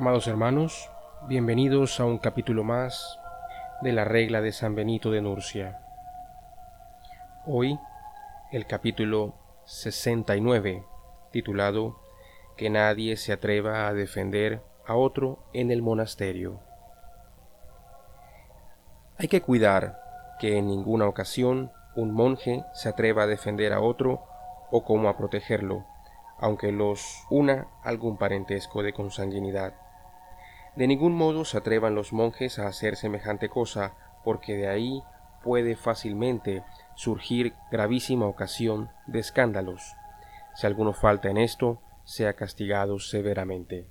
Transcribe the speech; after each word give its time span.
Amados 0.00 0.28
hermanos, 0.28 0.90
bienvenidos 1.28 2.00
a 2.00 2.06
un 2.06 2.16
capítulo 2.16 2.64
más 2.64 3.18
de 3.82 3.92
la 3.92 4.06
regla 4.06 4.40
de 4.40 4.50
San 4.50 4.74
Benito 4.74 5.10
de 5.10 5.20
Nurcia. 5.20 5.78
Hoy 7.44 7.78
el 8.50 8.66
capítulo 8.66 9.34
69, 9.66 10.86
titulado 11.32 12.00
Que 12.56 12.70
nadie 12.70 13.18
se 13.18 13.34
atreva 13.34 13.88
a 13.88 13.92
defender 13.92 14.62
a 14.86 14.94
otro 14.94 15.44
en 15.52 15.70
el 15.70 15.82
monasterio. 15.82 16.60
Hay 19.18 19.28
que 19.28 19.42
cuidar 19.42 20.00
que 20.38 20.56
en 20.56 20.68
ninguna 20.68 21.08
ocasión 21.08 21.72
un 21.94 22.14
monje 22.14 22.64
se 22.72 22.88
atreva 22.88 23.24
a 23.24 23.26
defender 23.26 23.74
a 23.74 23.82
otro 23.82 24.22
o 24.70 24.82
como 24.82 25.10
a 25.10 25.18
protegerlo, 25.18 25.84
aunque 26.38 26.72
los 26.72 27.26
una 27.28 27.68
algún 27.84 28.16
parentesco 28.16 28.82
de 28.82 28.94
consanguinidad. 28.94 29.74
De 30.76 30.86
ningún 30.86 31.14
modo 31.14 31.44
se 31.44 31.58
atrevan 31.58 31.94
los 31.94 32.12
monjes 32.12 32.58
a 32.58 32.66
hacer 32.66 32.96
semejante 32.96 33.48
cosa, 33.48 33.94
porque 34.24 34.56
de 34.56 34.68
ahí 34.68 35.02
puede 35.42 35.76
fácilmente 35.76 36.62
surgir 36.94 37.54
gravísima 37.70 38.26
ocasión 38.26 38.90
de 39.06 39.20
escándalos. 39.20 39.94
Si 40.54 40.66
alguno 40.66 40.92
falta 40.92 41.28
en 41.28 41.38
esto, 41.38 41.80
sea 42.04 42.34
castigado 42.34 42.98
severamente. 42.98 43.88